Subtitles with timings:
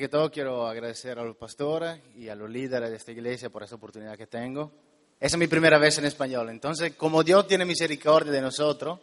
[0.00, 3.62] que todo quiero agradecer a los pastores y a los líderes de esta iglesia por
[3.62, 4.72] esta oportunidad que tengo.
[5.20, 8.98] Esa es mi primera vez en español, entonces como Dios tiene misericordia de nosotros,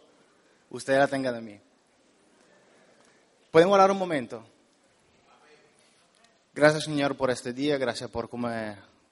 [0.70, 1.60] usted la tenga de mí.
[3.52, 4.44] ¿Podemos hablar un momento?
[6.52, 8.50] Gracias Señor por este día, gracias por cómo,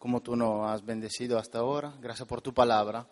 [0.00, 3.06] cómo tú nos has bendecido hasta ahora, gracias por tu palabra,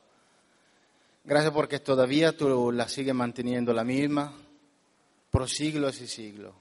[1.25, 4.35] gracias porque todavía tú la sigues manteniendo la misma
[5.31, 6.53] por siglos y siglos.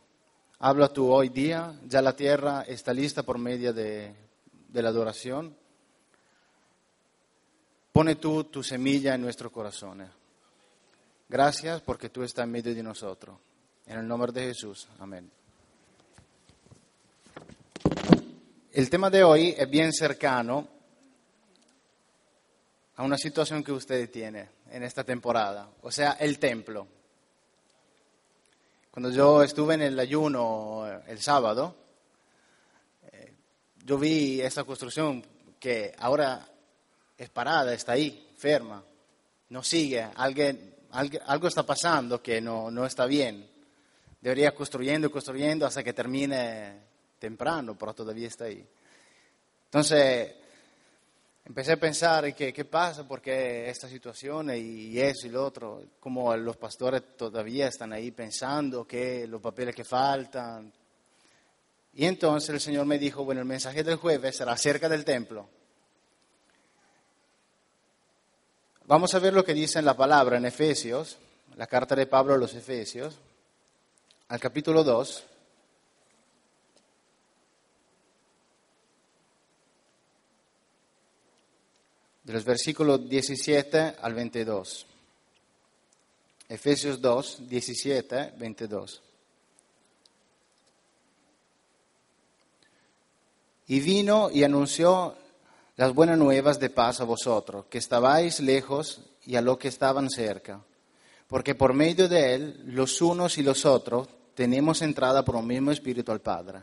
[0.59, 4.15] Habla tú hoy día, ya la tierra está lista por medio de,
[4.71, 5.55] la adoración.
[7.91, 10.10] Pone tú tu semilla en nuestros corazones.
[11.27, 13.37] Gracias porque tú estás en medio de nosotros.
[13.86, 14.87] En el nombre de Jesús.
[14.99, 15.29] Amén.
[18.71, 20.68] El tema de hoy es bien cercano
[22.96, 26.87] a una situación que usted tiene en esta temporada, o sea, el templo.
[28.95, 31.75] Cuando yo estuve en el ayuno el sábado,
[33.11, 33.33] eh,
[33.83, 35.21] yo vi esta construcción
[35.59, 36.47] que ahora
[37.17, 38.81] es parada, está ahí, ferma,
[39.49, 43.45] no sigue, alguien, algo está pasando que no, no está bien.
[44.21, 46.80] Debería construyendo y construyendo hasta que termine
[47.19, 48.65] temprano, pero todavía está ahí.
[49.65, 50.35] Entonces,
[51.45, 56.35] empecé a pensar qué, pasa, por qué esta situación y eso y lo otro, como
[56.35, 60.73] los pastores todavía están ahí pensando que los papeles que faltan.
[61.93, 65.47] Y entonces el Señor me dijo, bueno, el mensaje del jueves será acerca del templo.
[68.87, 71.17] Vamos a ver lo que dice en la palabra en Efesios,
[71.55, 73.17] la carta de Pablo a los Efesios,
[74.27, 75.23] al capítulo 2.
[82.25, 84.85] De los versículos 17 al 22.
[86.49, 89.01] Efesios 2, 17, 22.
[93.67, 95.15] Y vino y anunció
[95.75, 100.09] las buenas nuevas de paz a vosotros, que estabais lejos y a los que estaban
[100.09, 100.61] cerca,
[101.27, 105.71] porque por medio de él los unos y los otros tenemos entrada por un mismo
[105.71, 106.59] espíritu al Padre.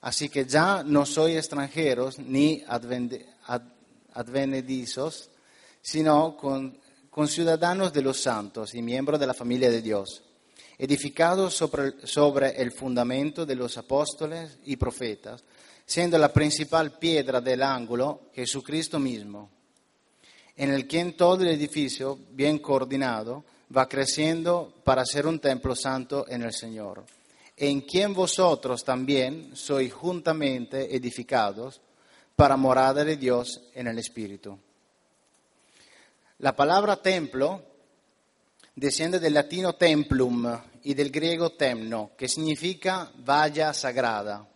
[0.00, 3.26] Así que ya no sois extranjeros ni advenedizos,
[5.82, 6.78] sino con,
[7.10, 10.22] con, ciudadanos de los santos y miembros de la familia de Dios,
[10.78, 15.44] edificados sobre, sobre el fundamento de los apóstoles y profetas,
[15.84, 19.50] siendo la principal piedra del ángulo Jesucristo mismo,
[20.56, 23.44] en el que en todo el edificio, bien coordinado,
[23.74, 27.04] va creciendo para ser un templo santo en el Señor,
[27.56, 31.80] en quien vosotros también sois juntamente edificados
[32.36, 34.58] para morada de Dios en el Espíritu.
[36.38, 37.62] La palabra templo
[38.74, 44.46] desciende del latino templum y del griego temno, que significa valla sagrada.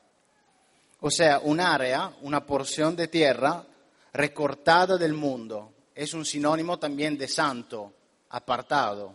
[1.01, 3.65] O sea, un área, una porción de tierra
[4.13, 5.73] recortada del mundo.
[5.95, 7.95] Es un sinónimo también de santo,
[8.29, 9.15] apartado.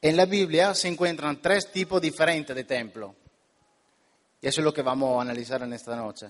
[0.00, 3.14] En la Biblia se encuentran tres tipos diferentes de templo.
[4.44, 6.28] Y eso es lo que vamos a analizar en esta noche.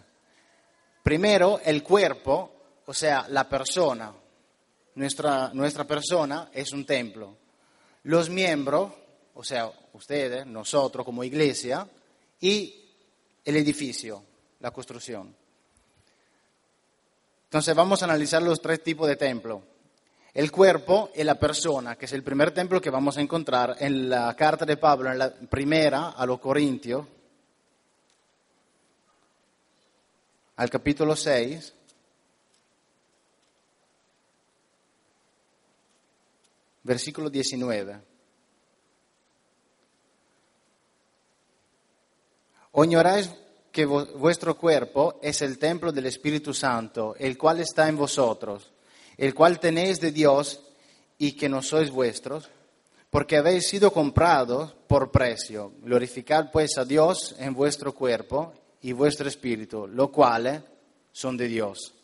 [1.02, 2.52] Primero, el cuerpo,
[2.86, 4.14] o sea, la persona.
[4.94, 7.36] Nuestra, nuestra persona es un templo.
[8.04, 8.92] Los miembros,
[9.34, 11.88] o sea, ustedes, nosotros como iglesia,
[12.38, 12.84] y
[13.44, 14.22] el edificio,
[14.60, 15.34] la construcción.
[17.46, 19.60] Entonces vamos a analizar los tres tipos de templo.
[20.32, 24.08] El cuerpo y la persona, que es el primer templo que vamos a encontrar en
[24.08, 27.06] la carta de Pablo, en la primera a los Corintios,
[30.56, 31.72] al capítulo 6,
[36.84, 38.00] versículo 19.
[42.72, 43.30] ¿O ignoráis
[43.70, 48.72] que vuestro cuerpo es el templo del Espíritu Santo, el cual está en vosotros,
[49.16, 50.60] el cual tenéis de Dios
[51.18, 52.50] y que no sois vuestros,
[53.10, 55.72] porque habéis sido comprados por precio.
[55.82, 58.52] Glorificad pues a Dios en vuestro cuerpo
[58.84, 60.62] y vuestro espíritu, lo cual
[61.10, 61.94] son de Dios.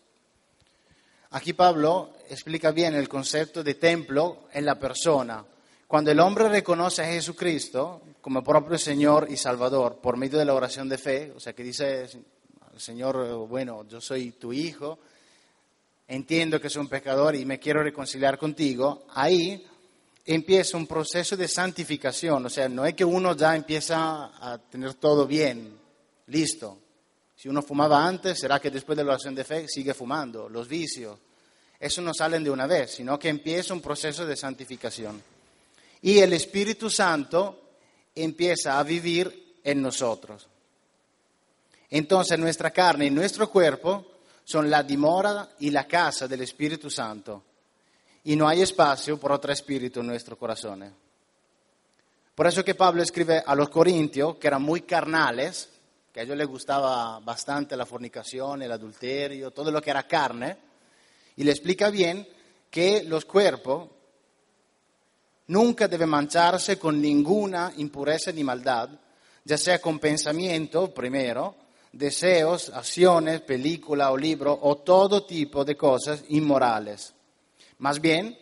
[1.32, 5.44] Aquí Pablo explica bien el concepto de templo en la persona.
[5.86, 10.54] Cuando el hombre reconoce a Jesucristo como propio Señor y Salvador por medio de la
[10.54, 12.08] oración de fe, o sea que dice
[12.72, 15.00] al Señor, bueno, yo soy tu hijo,
[16.08, 19.66] entiendo que soy un pecador y me quiero reconciliar contigo, ahí
[20.24, 24.94] empieza un proceso de santificación, o sea, no es que uno ya empieza a tener
[24.94, 25.79] todo bien,
[26.30, 26.78] listo.
[27.36, 30.48] Si uno fumaba antes, será que después de la oración de fe sigue fumando.
[30.48, 31.18] Los vicios,
[31.78, 35.22] eso no salen de una vez, sino que empieza un proceso de santificación.
[36.02, 37.60] Y el Espíritu Santo
[38.14, 40.46] empieza a vivir en nosotros.
[41.90, 44.06] Entonces nuestra carne y nuestro cuerpo
[44.44, 47.42] son la dimora y la casa del Espíritu Santo.
[48.24, 50.92] Y no hay espacio por otro espíritu en nuestro corazón.
[52.34, 55.68] Por eso que Pablo escribe a los corintios, que eran muy carnales,
[56.12, 60.56] que a ellos les gustaba bastante la fornicación, el adulterio, todo lo que era carne,
[61.36, 62.26] y le explica bien
[62.68, 63.88] que los cuerpos
[65.48, 68.90] nunca deben mancharse con ninguna impureza ni maldad,
[69.44, 71.54] ya sea con pensamiento primero,
[71.92, 77.14] deseos, acciones, película o libro o todo tipo de cosas inmorales.
[77.78, 78.36] Más bien,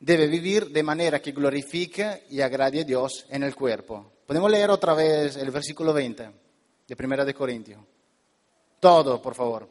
[0.00, 4.12] debe vivir de manera que glorifique y agrade a Dios en el cuerpo.
[4.26, 6.43] Podemos leer otra vez el versículo 20
[6.94, 7.80] de Primera de Corintios.
[8.78, 9.68] Todo, por favor.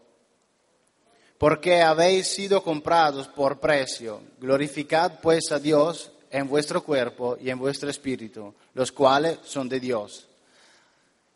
[1.37, 4.21] Porque habéis sido comprados por precio.
[4.39, 9.79] Glorificad pues a Dios en vuestro cuerpo y en vuestro espíritu, los cuales son de
[9.79, 10.27] Dios.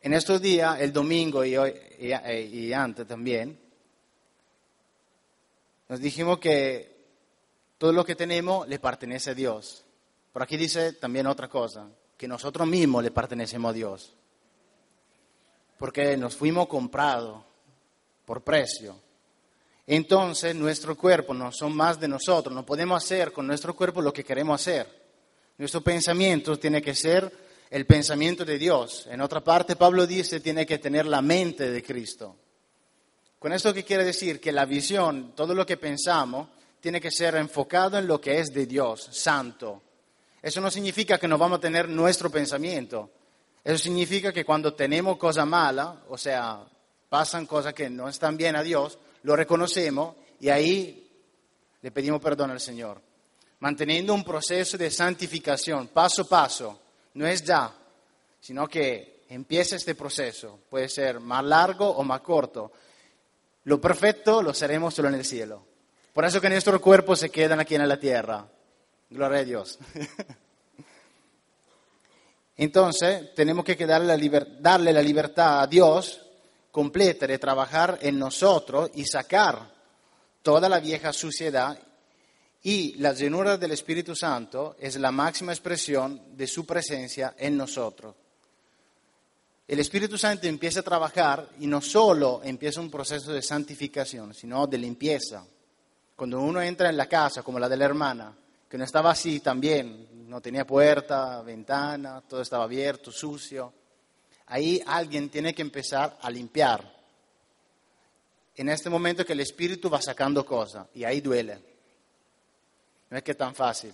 [0.02, 3.58] En estos días, el domingo y, hoy, y, antes también,
[5.88, 6.98] nos dijimos que
[7.78, 9.86] todo lo que tenemos le pertenece a Dios.
[10.34, 11.88] Por aquí dice también otra cosa,
[12.18, 14.14] que nosotros mismos le pertenecemos a Dios.
[15.78, 17.44] Porque nos fuimos comprados
[18.26, 18.96] por precio.
[19.86, 24.12] Entonces nuestro cuerpo no son más de nosotros, no podemos hacer con nuestro cuerpo lo
[24.12, 24.88] que queremos hacer.
[25.58, 27.32] Nuestro pensamiento tiene que ser
[27.70, 29.08] el pensamiento de Dios.
[29.10, 32.36] En otra parte, Pablo dice, tiene que tener la mente de Cristo.
[33.40, 36.50] Con esto que quiere decir que la visión, todo lo que pensamos,
[36.80, 39.82] tiene que ser enfocado en lo que es de Dios, santo.
[40.42, 43.12] Eso no significa que no vamos a tener nuestro pensamiento.
[43.68, 46.64] Eso significa que cuando tenemos cosa mala, o sea,
[47.10, 51.06] pasan cosas que no están bien a Dios, lo reconocemos y ahí
[51.82, 53.02] le pedimos perdón al Señor.
[53.60, 56.80] Manteniendo un proceso de santificación, paso a paso,
[57.16, 57.74] no es ya,
[58.40, 60.62] sino que empieza este proceso.
[60.70, 62.72] Puede ser más largo o más corto.
[63.66, 65.62] Lo perfecto lo seremos solo en el cielo.
[66.14, 68.48] Por eso que nuestros cuerpos se quedan aquí en la tierra.
[69.10, 69.78] Gloria a Dios.
[72.58, 76.22] Entonces, tenemos que darle la, darle la libertad a Dios
[76.72, 79.72] completa de trabajar en nosotros y sacar
[80.42, 81.78] toda la vieja suciedad
[82.64, 88.16] y la llenura del Espíritu Santo es la máxima expresión de su presencia en nosotros.
[89.68, 94.66] El Espíritu Santo empieza a trabajar y no solo empieza un proceso de santificación, sino
[94.66, 95.46] de limpieza.
[96.16, 98.34] Cuando uno entra en la casa, como la de la hermana,
[98.70, 103.74] que no estaba así también, no tenía puerta, ventana, todo estaba abierto, sucio,
[104.48, 106.96] ahí alguien tiene que empezar a limpiar.
[108.56, 111.60] En este momento que el Espíritu va sacando cosas y ahí duele.
[113.10, 113.94] No es que es tan fácil,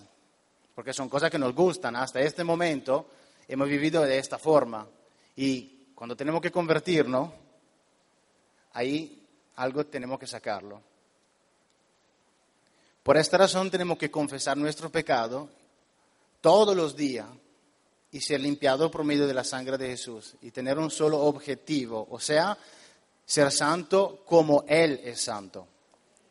[0.73, 1.95] porque son cosas que nos gustan.
[1.95, 3.11] Hasta este momento
[3.47, 4.87] hemos vivido de esta forma
[5.35, 7.29] y cuando tenemos que convertirnos,
[8.73, 9.23] ahí
[9.57, 10.81] algo tenemos que sacarlo.
[13.03, 15.49] Por esta razón tenemos que confesar nuestro pecado
[16.43, 17.25] todos los días
[18.11, 22.05] y ser limpiado por medio de la sangre de Jesús y tener un solo objetivo,
[22.11, 22.57] o sea,
[23.25, 25.65] ser santo como Él es santo.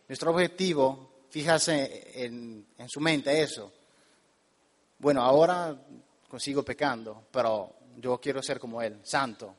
[0.06, 3.72] Nuestro objetivo, fíjase en, en su mente eso.
[4.98, 5.74] Bueno, ahora
[6.28, 9.56] consigo pecando, pero yo quiero ser como Él, santo.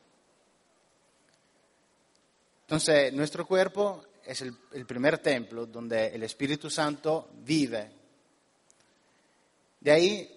[2.62, 7.92] Entonces, nuestro cuerpo es el, primer templo donde el Espíritu Santo vive.
[9.80, 10.33] De ahí,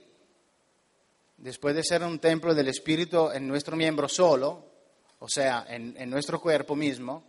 [1.36, 4.64] después de ser un templo del Espíritu en nuestro miembro solo,
[5.18, 7.24] o sea, en, en nuestro cuerpo mismo,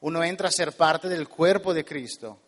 [0.00, 2.38] uno entra a ser parte del cuerpo de Cristo.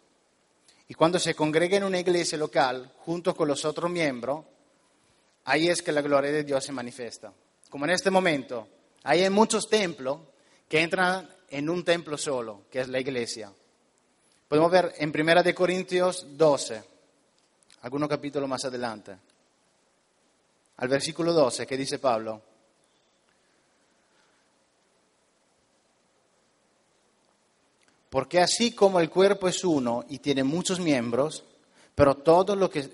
[0.89, 4.45] Y cuando se congrega en una iglesia local junto con los otros miembros,
[5.45, 7.33] ahí es que la gloria de Dios se manifiesta.
[7.71, 8.69] Como en este momento,
[9.05, 10.21] hay muchos templos
[10.69, 13.53] que entran en un templo solo, que es la iglesia.
[14.49, 16.83] Podemos ver en Primera de Corintios 12,
[17.83, 19.17] algunos capítulos más adelante,
[20.77, 22.41] al versículo 12, que dice Pablo.
[28.11, 31.45] Porque así como el cuerpo es uno y tiene muchos miembros,
[31.95, 32.89] pero todo lo que,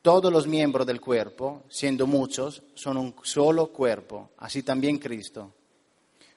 [0.00, 5.52] todos los miembros del cuerpo, siendo muchos, son un solo cuerpo, así también Cristo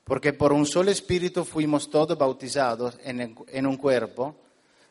[0.10, 4.36] porque por un solo espíritu fuimos todos bautizados en, un cuerpo,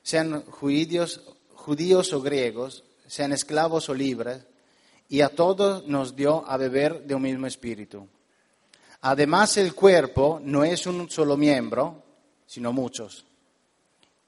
[0.00, 1.23] sean judíos,
[1.54, 4.45] judíos o griegos, sean esclavos o libres,
[5.09, 8.07] y a todos nos dio a beber de un mismo espíritu.
[9.00, 12.03] Además, el cuerpo no es un solo miembro,
[12.47, 13.25] sino muchos.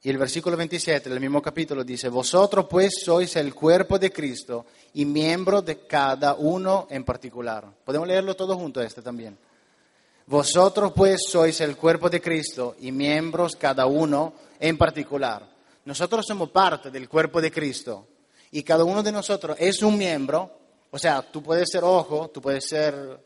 [0.02, 4.64] Y el versículo 27 del mismo capítulo dice, vosotros pues sois el cuerpo de Cristo
[4.94, 7.66] y miembro de cada uno en particular.
[7.84, 9.37] Podemos leerlo todo junto este también.
[10.26, 15.46] Vosotros pues sois el cuerpo de Cristo y miembros cada uno en particular.
[15.84, 18.06] Nosotros somos parte del cuerpo de Cristo
[18.52, 20.59] y cada uno de nosotros es un miembro.
[20.90, 23.20] O sea, tú puedes ser ojo, tú puedes ser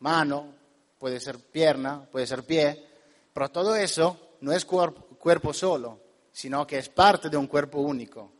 [0.00, 0.54] mano,
[0.98, 2.86] puede ser pierna, puede ser pie,
[3.32, 6.00] pero todo eso no es cuerpo cuerpo solo,
[6.32, 8.32] sino que es parte de un cuerpo único.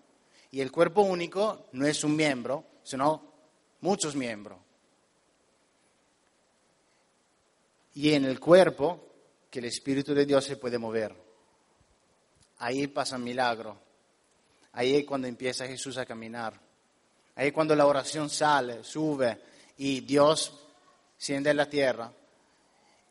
[0.50, 3.22] Y el cuerpo único no es un miembro, sino
[3.80, 4.58] muchos miembros.
[7.94, 9.12] Y en el cuerpo
[9.48, 11.14] que el Espíritu de Dios se puede mover.
[12.58, 13.78] Ahí pasa un milagro.
[14.72, 16.58] Ahí es cuando empieza Jesús a caminar.
[17.36, 19.38] Ahí cuando la oración sale, sube
[19.78, 20.52] y Dios
[21.16, 22.10] siente en la tierra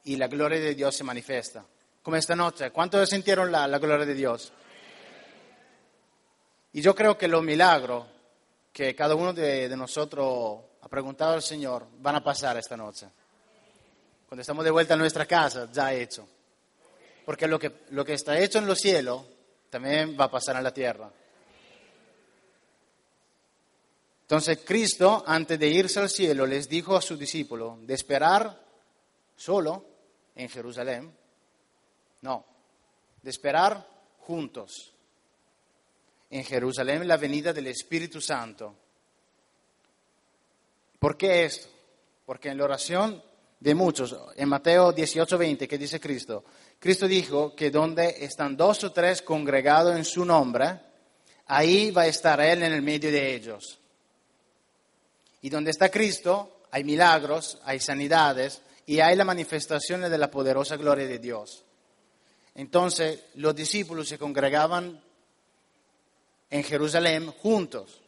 [0.04, 1.66] y la gloria de Dios se manifiesta
[2.02, 2.72] como esta noche.
[2.72, 4.52] ¿Cuántos sintieron la, gloria de Dios?
[6.74, 8.06] Y yo creo que los milagros
[8.72, 13.08] que cada uno de, nosotros ha preguntado al Señor van a pasar esta noche.
[14.28, 16.28] Cuando estamos de vuelta a nuestra casa, ya hecho.
[17.26, 19.24] Porque lo que, lo que está hecho en los cielos
[19.70, 21.12] también va a pasar en la tierra.
[24.32, 28.66] Entonces Cristo, antes de irse al cielo, les dijo a sus discípulos de esperar
[29.36, 29.86] solo
[30.34, 31.14] en Jerusalén
[32.22, 32.46] no,
[33.22, 33.86] de esperar
[34.20, 34.94] juntos
[36.30, 38.74] en Jerusalén la venida del Espíritu Santo.
[40.98, 41.68] ¿Por qué esto?
[42.26, 43.22] Porque en la oración
[43.60, 46.46] de muchos, en Mateo 18:20, que dice Cristo,
[46.80, 50.80] Cristo dijo que donde están dos o tres congregados en su nombre,
[51.48, 53.81] ahí va a estar Él en el medio de ellos.
[55.42, 60.78] Y donde está Cristo, hay milagros, hay sanidades y hay la manifestación de la poderosa
[60.78, 61.64] gloria de Dios.
[62.56, 65.02] Entonces los discípulos se congregaban
[66.50, 68.02] en Jerusalén juntos.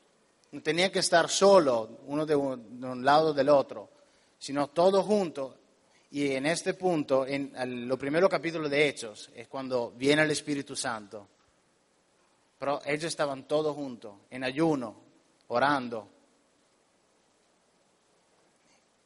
[0.52, 3.90] No tenían que estar solo, uno de un, lado del otro,
[4.38, 5.56] sino todos juntos.
[6.12, 10.76] Y en este punto, en lo primero capítulo de Hechos, es cuando viene el Espíritu
[10.76, 11.28] Santo.
[12.60, 14.96] Pero ellos estaban todos juntos, en ayuno,
[15.48, 16.08] orando.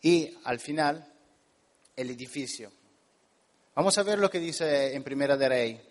[0.01, 1.13] Y al final,
[1.95, 2.71] el edificio.
[3.75, 5.81] Vamos a ver lo que dice en Primera de Rey.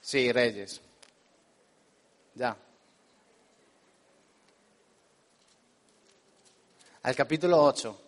[0.00, 0.80] Sí, Reyes.
[2.34, 2.56] Ya.
[7.02, 8.02] Al capítulo 8.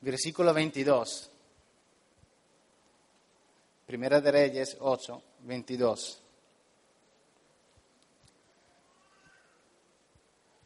[0.00, 1.30] Versículo 22.
[3.86, 6.23] Primera de Reyes 8, 22.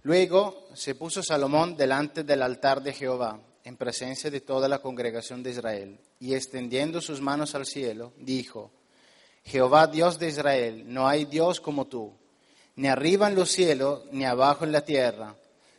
[0.02, 5.42] Luego se puso Salomón delante del altar de Jehová, en presencia de toda la congregación
[5.42, 8.70] de Israel, y extendiendo sus manos al cielo, dijo,
[9.44, 12.12] Jehová Dios de Israel, no hay Dios como tú,
[12.76, 15.34] ni arriba en los cielos, ni abajo en la tierra,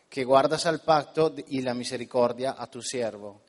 [0.10, 3.42] que guardas al pacto y la misericordia a tu siervo,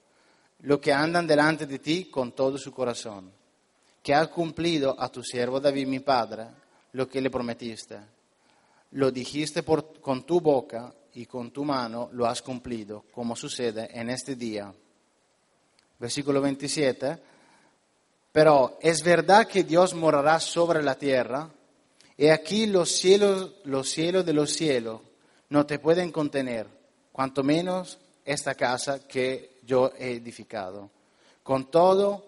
[0.60, 3.32] lo que andan delante de ti con todo su corazón,
[4.02, 6.46] que has cumplido a tu siervo David mi padre
[6.92, 7.98] lo que le prometiste
[8.92, 14.10] lo dijiste con tu boca y con tu mano lo has cumplido, como sucede en
[14.10, 14.72] este día.
[15.98, 17.18] Versículo 27.
[18.32, 21.50] Pero es verdad que Dios morará sobre la tierra,
[22.16, 25.00] y aquí los cielos, los cielos de los cielos
[25.48, 26.66] no te pueden contener,
[27.12, 30.90] cuanto menos esta casa que yo he edificado.
[31.42, 32.24] Con todo,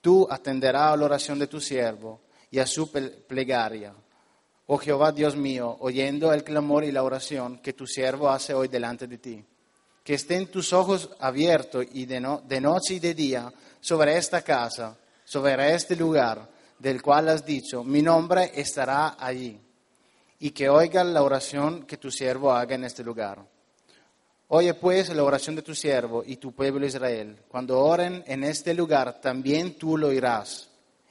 [0.00, 3.94] tú atenderás a la oración de tu siervo y a su plegaria
[4.70, 8.68] oh Jehová Dios mío, oyendo el clamor y la oración que tu siervo hace hoy
[8.68, 9.42] delante de ti.
[10.04, 14.94] Que estén tus ojos abiertos y de, noche y de día sobre esta casa,
[15.24, 16.46] sobre este lugar
[16.78, 19.58] del cual has dicho, mi nombre estará allí.
[20.38, 23.42] Y que oigan la oración que tu siervo haga en este lugar.
[24.48, 27.38] Oye pues la oración de tu siervo y tu pueblo Israel.
[27.48, 30.68] Cuando oren en este lugar, también tú lo irás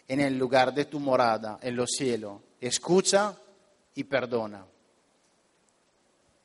[0.07, 2.39] en el lugar de tu morada, en los cielos.
[2.61, 3.35] Escucha
[3.97, 4.63] y perdona.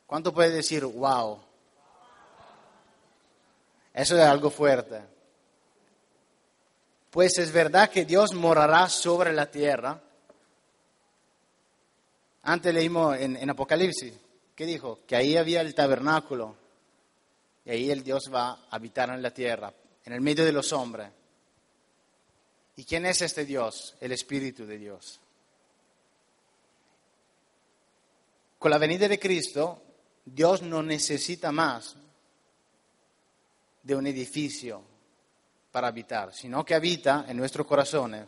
[0.07, 1.39] ¿Cuánto puede decir, wow?
[3.93, 5.03] Eso es algo fuerte.
[7.11, 10.01] Pues es verdad que Dios morará sobre la tierra.
[12.45, 14.15] Antes leímos en, en Apocalipsis,
[14.55, 15.01] ¿qué dijo?
[15.07, 16.57] Que ahí había el tabernáculo.
[17.67, 19.75] Y ahí el Dios va a habitar en la tierra,
[20.07, 21.11] en el medio de los hombres.
[22.77, 23.95] ¿Y quién es este Dios?
[24.01, 25.22] El Espíritu de Dios.
[28.63, 29.83] Con la venida de Cristo,
[30.25, 31.97] Dios no necesita más
[33.83, 34.85] de un edificio
[35.73, 38.25] para habitar, sino que habita en nuestros corazones.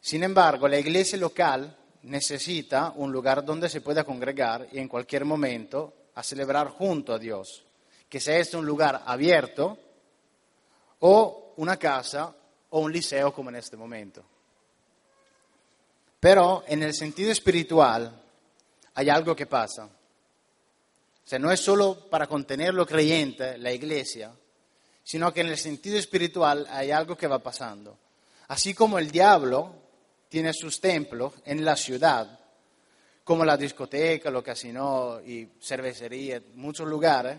[0.00, 5.24] Sin embargo, la iglesia local necesita un lugar donde se pueda congregar y en cualquier
[5.24, 7.64] momento a celebrar junto a Dios,
[8.08, 9.78] que sea este un lugar abierto
[10.98, 12.34] o una casa
[12.70, 14.24] o un liceo como en este momento.
[16.20, 18.22] Pero en el sentido espiritual
[18.94, 19.86] hay algo que pasa.
[19.86, 24.32] O sea, no es solo para contener lo creyente, la iglesia,
[25.02, 27.96] sino que en el sentido espiritual hay algo que va pasando.
[28.48, 29.74] Así como el diablo
[30.28, 32.38] tiene sus templos en la ciudad,
[33.24, 37.38] como la discoteca, los casinos y cervecería, muchos lugares,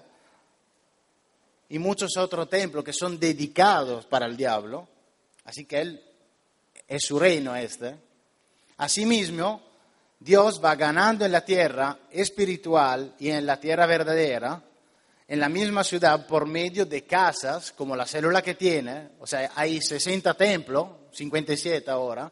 [1.70, 4.88] y muchos otros templos que son dedicados para el diablo,
[5.46, 6.04] así que él
[6.88, 7.96] es su reino este.
[8.82, 9.62] Asimismo,
[10.20, 14.60] Dios va ganando en la tierra espiritual y en la tierra verdadera,
[15.28, 19.52] en la misma ciudad, por medio de casas, como la célula que tiene, o sea,
[19.54, 22.32] hay 60 templos, 57 ahora,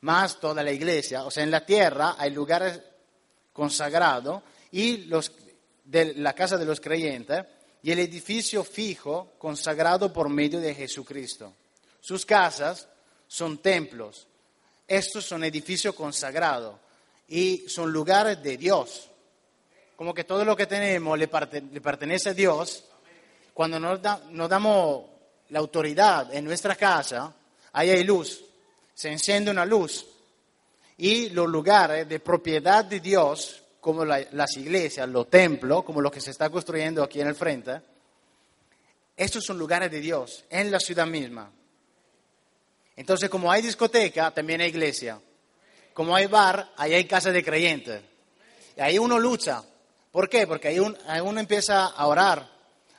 [0.00, 2.80] más toda la iglesia, o sea, en la tierra hay lugares
[3.52, 5.30] consagrados y los,
[5.84, 7.44] de la casa de los creyentes
[7.80, 11.54] y el edificio fijo consagrado por medio de Jesucristo.
[12.00, 12.88] Sus casas
[13.28, 14.26] son templos.
[14.86, 16.76] Estos son edificios consagrados
[17.28, 19.10] y son lugares de Dios.
[19.96, 22.84] Como que todo lo que tenemos le, pertenece a Dios.
[23.52, 25.04] Cuando nos, damos
[25.48, 27.34] la autoridad en nuestra casa,
[27.72, 28.44] ahí hay luz.
[28.94, 30.06] Se enciende una luz.
[30.98, 36.20] Y los lugares de propiedad de Dios como las iglesias, los templos, como lo que
[36.20, 37.80] se está construyendo aquí en el frente,
[39.16, 41.50] estos son lugares de Dios, en la ciudad misma.
[42.96, 45.20] Entonces, como hay discoteca, también hay iglesia.
[45.92, 48.02] Como hay bar, ahí hay casa de creyentes.
[48.76, 49.62] Y ahí uno lucha.
[50.10, 50.46] ¿Por qué?
[50.46, 52.48] Porque ahí, uno empieza a orar,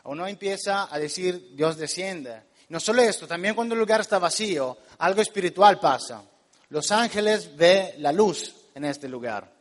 [0.03, 2.43] uno empieza a decir, Dios desciende.
[2.69, 6.21] No solo esto, también cuando el lugar está vacío, algo espiritual pasa.
[6.69, 9.51] Los ángeles ven la luz en este lugar.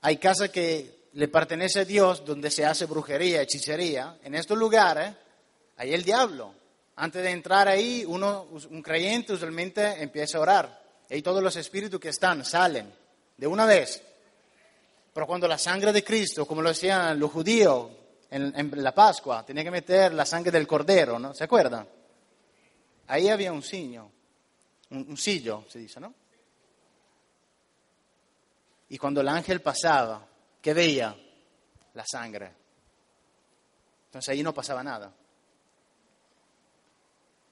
[0.00, 4.16] Hay casa que le pertenece a Dios donde se hace brujería, hechicería.
[4.22, 5.12] En estos lugares
[5.76, 6.54] hay el diablo.
[7.00, 10.82] Antes de entrar ahí, uno, un creyente usualmente empieza a orar.
[11.08, 12.92] Y todos los espíritus que están salen
[13.38, 14.02] de una vez.
[15.14, 17.90] Pero cuando la sangre de Cristo, como lo decían los judíos
[18.30, 21.32] en, la Pascua, tenía que meter la sangre del cordero, ¿no?
[21.32, 21.88] ¿Se acuerdan?
[23.06, 24.12] Ahí había un signo,
[24.90, 26.12] un, un sillo, se dice, ¿no?
[28.90, 30.28] Y cuando el ángel pasaba,
[30.60, 31.16] ¿qué veía?
[31.94, 32.52] La sangre.
[34.04, 35.14] Entonces ahí no pasaba nada.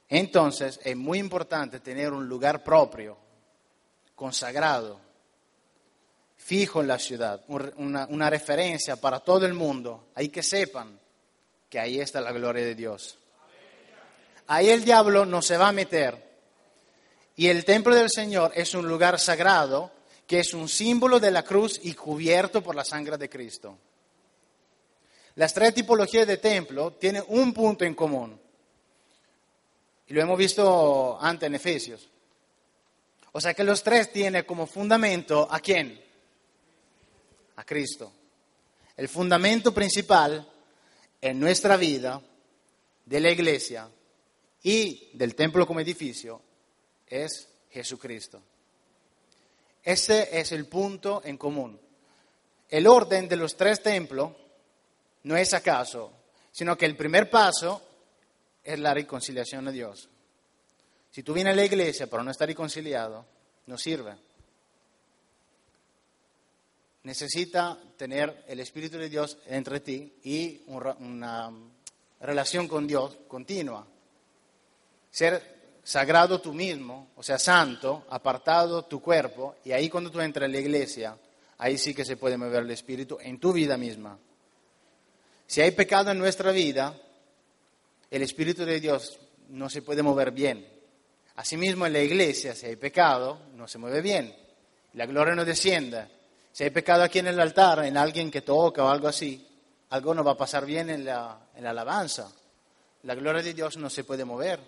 [0.08, 3.18] Entonces es muy importante tener un lugar propio,
[4.14, 5.00] consagrado,
[6.36, 10.98] fijo en la ciudad, una, referencia para todo el mundo, ahí que sepan
[11.68, 13.18] que ahí está la gloria de Dios.
[14.46, 16.26] Ahí el diablo no se va a meter.
[17.36, 19.92] Y el templo del Señor es un lugar sagrado
[20.26, 23.76] que es un símbolo de la cruz y cubierto por la sangre de Cristo.
[25.34, 28.40] Las tres tipologías de templo tienen un punto en común.
[30.08, 32.08] Y lo hemos visto antes en Efesios.
[33.32, 36.02] O sea que los tres tienen como fundamento a quién?
[37.56, 38.10] A Cristo.
[38.96, 40.48] El fundamento principal
[41.20, 42.20] en nuestra vida,
[43.04, 43.88] de la iglesia
[44.62, 46.40] y del templo como edificio,
[47.06, 48.40] es Jesucristo.
[49.82, 51.78] Ese es el punto en común.
[52.68, 54.32] El orden de los tres templos
[55.22, 56.12] no es acaso,
[56.50, 57.82] sino que el primer paso
[58.68, 60.10] es la reconciliación a Dios.
[61.10, 63.24] Si tú vienes a la iglesia pero no estás reconciliado,
[63.66, 64.14] no sirve.
[67.04, 71.50] Necesita tener el Espíritu de Dios entre ti y una
[72.20, 73.86] relación con Dios continua.
[75.10, 80.44] Ser sagrado tú mismo, o sea, santo, apartado tu cuerpo, y ahí cuando tú entras
[80.44, 81.16] en la iglesia,
[81.56, 84.18] ahí sí que se puede mover el Espíritu en tu vida misma.
[85.46, 86.94] Si hay pecado en nuestra vida,
[88.10, 89.18] el Espíritu de Dios
[89.50, 90.66] no se puede mover bien.
[91.36, 94.34] Asimismo, en la iglesia, si hay pecado, no se mueve bien.
[94.94, 96.06] La gloria no desciende.
[96.52, 99.46] Si hay pecado aquí en el altar, en alguien que toca o algo así,
[99.90, 102.32] algo no va a pasar bien en la, en la alabanza.
[103.04, 104.58] La gloria de Dios no se puede mover.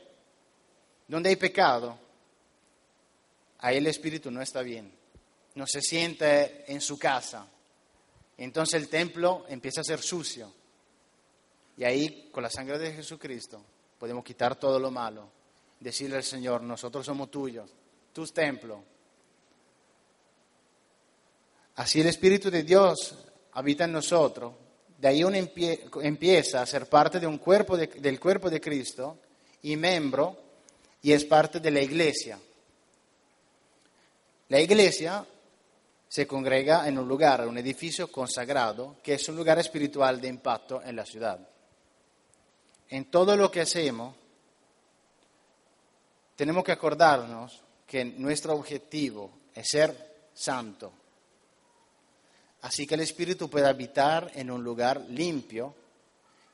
[1.08, 1.98] Donde hay pecado,
[3.58, 4.92] ahí el espíritu no está bien,
[5.56, 7.46] no se siente en su casa.
[8.38, 10.52] Entonces el templo empieza a ser sucio.
[11.80, 13.58] Y ahí, con la sangre de Jesucristo,
[13.98, 15.30] podemos quitar todo lo malo,
[15.80, 17.70] decirle al Señor, nosotros somos tuyos,
[18.12, 18.80] tus templos.
[21.76, 23.16] Así el Espíritu de Dios
[23.52, 24.52] habita en nosotros,
[24.98, 25.38] de ahí uno
[26.02, 29.16] empieza a ser parte de un cuerpo del cuerpo de Cristo
[29.62, 30.36] y miembro
[31.00, 32.38] y es parte de la iglesia.
[34.50, 35.24] La iglesia
[36.06, 40.82] se congrega en un lugar, un edificio consagrado, que es un lugar espiritual de impacto
[40.82, 41.40] en la ciudad.
[42.90, 44.14] En todo lo que hacemos,
[46.36, 50.92] tenemos que acordarnos que nuestro objetivo es ser santo,
[52.62, 55.74] así que el Espíritu pueda habitar en un lugar limpio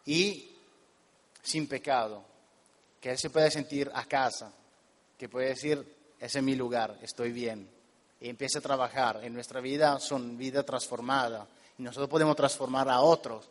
[0.05, 0.51] y
[1.43, 2.23] sin pecado,
[3.01, 4.53] que Él se pueda sentir a casa,
[5.17, 7.69] que pueda decir, ese es mi lugar, estoy bien,
[8.21, 9.21] y empiece a trabajar.
[9.23, 11.47] En nuestra vida son vida transformada
[11.79, 13.49] y nosotros podemos transformar a otros.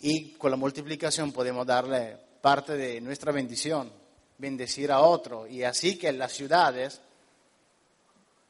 [0.00, 3.92] Y con la multiplicación podemos darle parte de nuestra bendición,
[4.38, 7.00] bendecir a otro, y así que las ciudades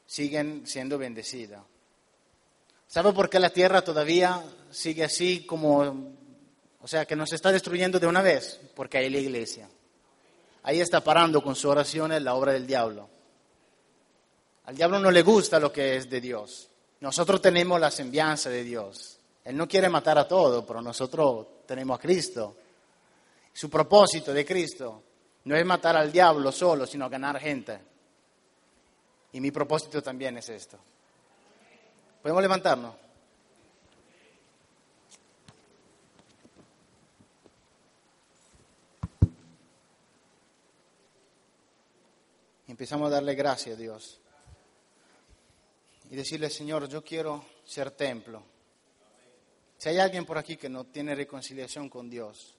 [0.05, 1.61] siguen siendo bendecidas.
[2.87, 6.15] ¿Sabe por qué la tierra todavía sigue así como,
[6.81, 8.59] o sea, que nos está destruyendo de una vez?
[8.75, 9.69] Porque hay la iglesia.
[10.63, 13.07] Ahí está parando con su oración la obra del diablo.
[14.65, 16.69] Al diablo no le gusta lo que es de Dios.
[16.99, 19.18] Nosotros tenemos la semblanza de Dios.
[19.49, 22.55] Él no quiere matar a todo, pero nosotros tenemos a Cristo.
[23.51, 25.01] Su propósito de Cristo
[25.45, 27.79] no es matar al diablo solo, sino ganar gente.
[29.31, 30.77] Y mi propósito también es esto.
[32.21, 32.93] ¿Podemos levantarnos?
[42.67, 44.19] Empezamos a darle gracias a Dios.
[46.11, 48.43] Y decirle, Señor, yo quiero ser templo.
[49.79, 52.53] Si hay alguien por aquí que no tiene reconciliación con Dios,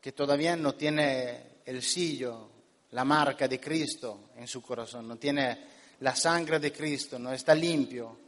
[0.00, 2.50] que todavía no tiene el sillo,
[2.90, 5.58] la marca de Cristo en su corazón, no tiene
[6.00, 8.18] la sangre de Cristo, no está limpio,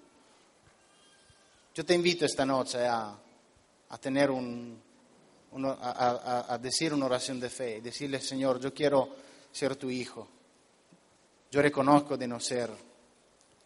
[1.75, 3.17] yo te invito esta noche a,
[4.01, 4.81] tener un,
[5.81, 9.17] a, decir una oración de fe, decirle, Señor, yo quiero
[9.51, 10.29] ser tu hijo.
[11.51, 12.71] Yo reconozco de no ser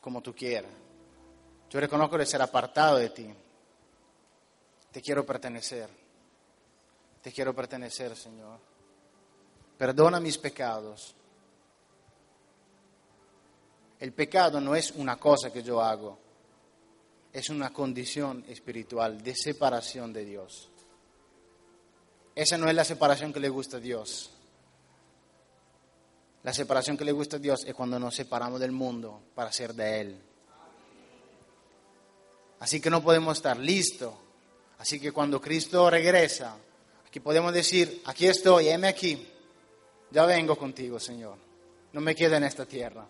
[0.01, 0.71] como tú quieras.
[1.71, 3.29] Yo reconozco de ser apartado de ti.
[4.93, 5.89] Te quiero pertenecer.
[7.23, 8.59] Te quiero pertenecer, Señor.
[9.79, 11.15] Perdona mis pecados.
[13.99, 16.19] El pecado no es una cosa que yo hago
[17.33, 20.69] es una condición espiritual de separación de Dios.
[22.35, 24.31] Esa no es la separación que le gusta a Dios.
[26.43, 29.75] La separación que le gusta a Dios es cuando nos separamos del mundo para ser
[29.75, 30.23] de Él.
[32.61, 34.13] Así que no podemos estar listos.
[34.83, 36.57] Así que cuando Cristo regresa,
[37.07, 39.29] aquí podemos decir, aquí estoy, heme aquí.
[40.11, 41.39] Ya vengo contigo, Señor.
[41.93, 43.07] No me quedo en esta tierra.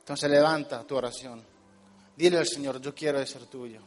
[0.00, 1.42] Entonces levanta tu oración.
[2.14, 3.80] Dile al Señor, yo quiero ser tuyo.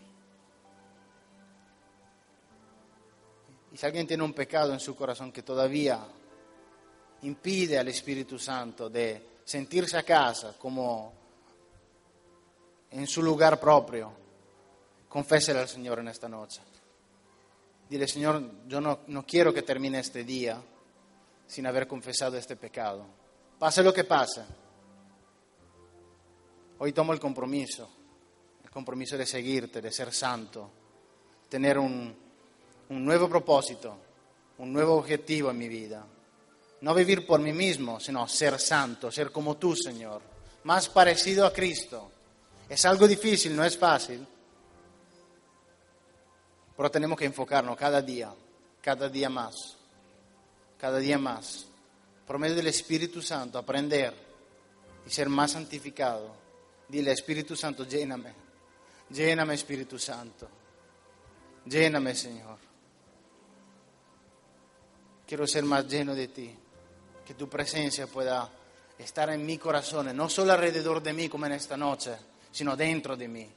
[3.73, 5.99] Y si alguien tiene un pecado en su corazón que todavía
[7.21, 11.16] impide al Espíritu Santo de sentirse a casa como
[12.91, 14.11] en su lugar propio,
[15.09, 16.61] confésele al Señor en esta noche.
[17.89, 20.61] Dile, Señor, yo no, no quiero que termine este día
[21.47, 23.05] sin haber confesado este pecado.
[23.57, 24.43] Pase lo que pase
[26.79, 27.89] Hoy tomo el compromiso,
[28.63, 30.69] el compromiso de seguirte, de ser santo,
[31.49, 32.15] tener un,
[32.89, 33.97] nuevo propósito,
[34.59, 36.05] un nuevo objetivo en mi vida.
[36.81, 40.21] No vivir por mí mismo, sino ser santo, ser como tú, Señor,
[40.65, 42.11] más parecido a Cristo.
[42.69, 44.25] Es algo difícil, no es fácil,
[46.75, 48.33] pero tenemos que enfocarnos cada día,
[48.81, 49.77] cada día más,
[50.77, 51.67] cada día más,
[52.25, 54.13] por medio del Espíritu Santo, aprender
[55.05, 56.47] y ser más santificado
[56.87, 58.33] Dile, Espíritu Santo, lléname.
[59.09, 60.47] Lléname, Espíritu Santo.
[61.65, 62.57] Lléname, Señor.
[65.25, 66.55] Quiero ser más lleno de ti.
[67.25, 68.49] Que tu presencia pueda
[68.97, 72.15] estar en mi corazón, no solo alrededor de mí como en esta noche,
[72.57, 73.47] sino dentro de mí.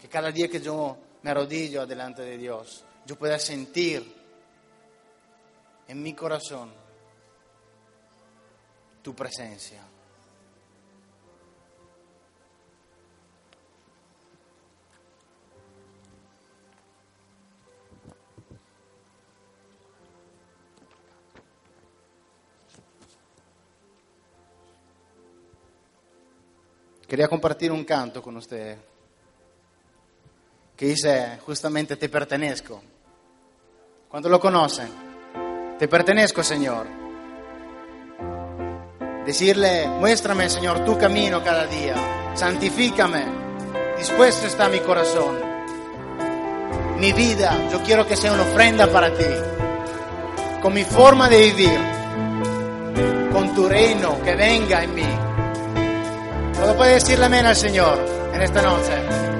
[0.00, 4.14] Que cada día que yo me arrodillo delante de Dios, yo pueda sentir
[5.88, 6.72] en mi corazón
[9.02, 9.82] tu presencia.
[27.12, 28.74] Quería compartir un canto con usted
[30.74, 32.82] que dice justamente te pertenezco.
[34.08, 34.88] ¿Cuánto lo conocen?
[35.78, 36.86] Te pertenezco, Señor.
[39.26, 42.32] Decirle, muéstrame, Señor, tu camino cada día.
[42.34, 43.26] Santifícame.
[43.98, 45.38] Dispuesto está mi corazón.
[46.96, 49.26] Mi vida, yo quiero que sea una ofrenda para ti.
[50.62, 51.78] Con mi forma de vivir.
[53.30, 55.31] Con tu reino que venga en mí.
[56.62, 57.98] ¿Puedo puede decirle amén al Señor
[58.32, 59.31] en esta noche?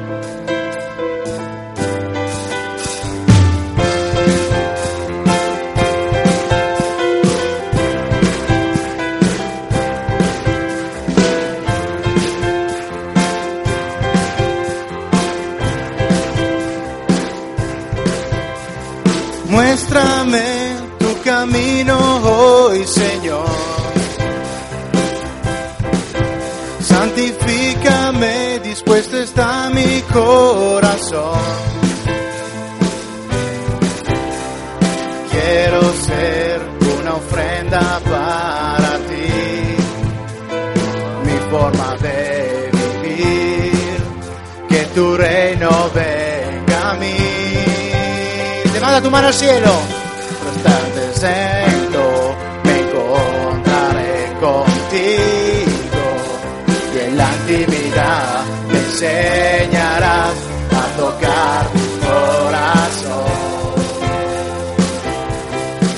[58.93, 60.35] Enseñarás
[60.71, 63.25] a tocar tu corazón.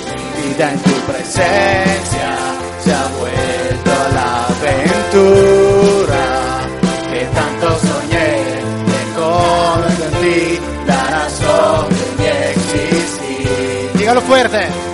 [0.06, 2.30] Mi vida en tu presencia
[2.82, 6.24] se ha vuelto la aventura
[7.10, 8.30] que tanto soñé
[8.98, 13.90] en ti la razón de mi existir.
[13.98, 14.93] Dígalo fuerte.